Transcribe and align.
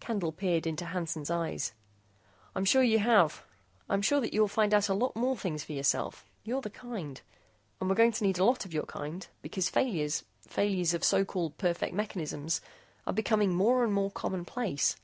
Candle 0.00 0.32
peered 0.32 0.66
into 0.66 0.86
Hansen's 0.86 1.30
eyes. 1.30 1.72
"I'm 2.56 2.64
sure 2.64 2.82
you 2.82 2.98
have. 2.98 3.44
I'm 3.88 4.02
sure 4.02 4.20
that 4.20 4.34
you 4.34 4.40
will 4.40 4.48
find 4.48 4.74
out 4.74 4.88
a 4.88 4.92
lot 4.92 5.14
more 5.14 5.36
things 5.36 5.62
for 5.62 5.70
yourself. 5.72 6.26
You're 6.42 6.62
the 6.62 6.68
kind. 6.68 7.20
And 7.80 7.88
we're 7.88 7.94
going 7.94 8.10
to 8.10 8.24
need 8.24 8.40
a 8.40 8.44
lot 8.44 8.64
of 8.64 8.74
your 8.74 8.86
kind, 8.86 9.24
because 9.40 9.70
failures 9.70 10.24
failures 10.40 10.94
of 10.94 11.04
so 11.04 11.24
called 11.24 11.58
perfect 11.58 11.94
mechanisms 11.94 12.60
are 13.06 13.12
becoming 13.12 13.54
more 13.54 13.84
and 13.84 13.92
more 13.92 14.10
commonplace." 14.10 14.96